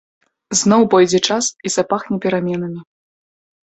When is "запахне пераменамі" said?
1.77-2.81